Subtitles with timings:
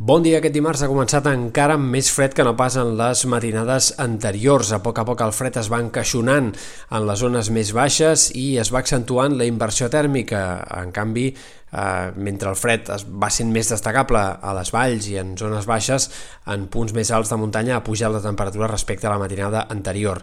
[0.00, 0.38] Bon dia.
[0.38, 4.70] Aquest dimarts ha començat encara amb més fred que no pas en les matinades anteriors.
[4.72, 8.46] A poc a poc el fred es va encaixonant en les zones més baixes i
[8.62, 10.40] es va accentuant la inversió tèrmica.
[10.78, 11.26] En canvi,
[11.72, 15.68] eh, mentre el fred es va sent més destacable a les valls i en zones
[15.68, 16.08] baixes,
[16.50, 20.22] en punts més alts de muntanya ha pujat la temperatura respecte a la matinada anterior.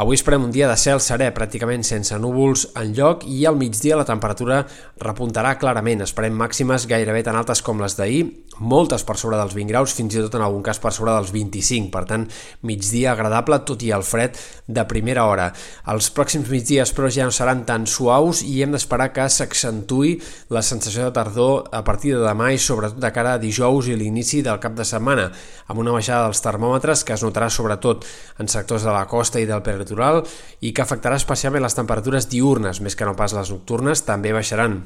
[0.00, 3.96] Avui esperem un dia de cel serè, pràcticament sense núvols en lloc, i al migdia
[3.96, 4.62] la temperatura
[5.02, 6.04] repuntarà clarament.
[6.04, 8.24] Esperem màximes gairebé tan altes com les d'ahir,
[8.58, 11.32] moltes per sobre dels 20 graus, fins i tot en algun cas per sobre dels
[11.34, 12.26] 25, per tant,
[12.68, 15.50] migdia agradable, tot i el fred de primera hora.
[15.92, 20.16] Els pròxims migdies, però, ja no seran tan suaus i hem d'esperar que s'accentui
[20.52, 23.96] la sensació de tardor a partir de demà i sobretot de cara a dijous i
[23.98, 25.30] l'inici del cap de setmana,
[25.66, 28.06] amb una baixada dels termòmetres que es notarà sobretot
[28.38, 30.22] en sectors de la costa i del peritoral
[30.60, 34.84] i que afectarà especialment les temperatures diurnes, més que no pas les nocturnes, també baixaran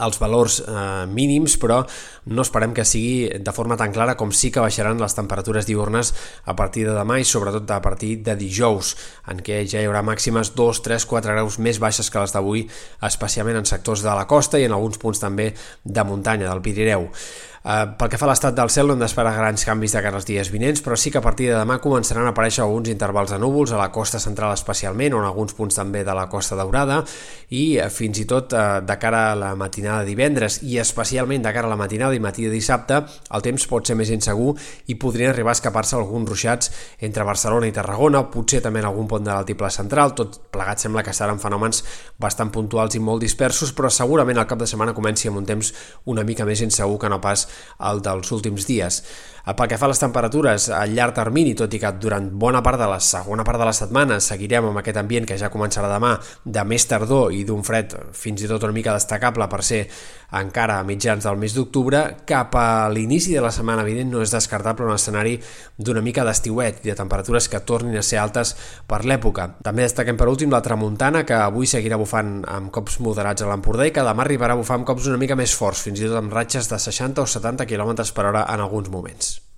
[0.00, 1.80] els valors eh, mínims, però
[2.30, 6.12] no esperem que sigui de forma tan clara com sí que baixaran les temperatures diurnes
[6.44, 8.94] a partir de demà i sobretot a partir de dijous,
[9.30, 12.66] en què ja hi haurà màximes 2, 3, 4 graus més baixes que les d'avui,
[13.06, 15.52] especialment en sectors de la costa i en alguns punts també
[15.84, 17.08] de muntanya, del Pirineu.
[17.60, 20.16] Uh, pel que fa a l'estat del cel no hem d'esperar grans canvis de cara
[20.16, 23.34] als dies vinents, però sí que a partir de demà començaran a aparèixer alguns intervals
[23.34, 26.56] de núvols a la costa central especialment, o en alguns punts també de la costa
[26.56, 27.02] daurada,
[27.52, 31.44] i uh, fins i tot uh, de cara a la matinada de divendres, i especialment
[31.44, 34.54] de cara a la matinada i matí de dissabte, el temps pot ser més insegur
[34.88, 36.72] i podrien arribar a escapar-se alguns ruixats
[37.04, 41.04] entre Barcelona i Tarragona, potser també en algun pont de l'altiple central, tot plegat sembla
[41.04, 41.84] que seran fenòmens
[42.16, 45.74] bastant puntuals i molt dispersos, però segurament el cap de setmana comenci amb un temps
[46.08, 47.49] una mica més insegur que no pas
[47.90, 49.02] el dels últims dies.
[49.46, 52.62] Eh, pel que fa a les temperatures a llarg termini, tot i que durant bona
[52.62, 55.88] part de la segona part de la setmana seguirem amb aquest ambient que ja començarà
[55.90, 59.86] demà de més tardor i d'un fred fins i tot una mica destacable per ser
[60.36, 64.30] encara a mitjans del mes d'octubre, cap a l'inici de la setmana vinent no és
[64.30, 65.34] descartable un escenari
[65.76, 68.54] d'una mica d'estiuet i de temperatures que tornin a ser altes
[68.86, 69.48] per l'època.
[69.64, 73.88] També destaquem per últim la tramuntana, que avui seguirà bufant amb cops moderats a l'Empordà
[73.88, 76.20] i que demà arribarà a bufar amb cops una mica més forts, fins i tot
[76.20, 79.49] amb ratxes de 60 o 70 km per hora en alguns moments.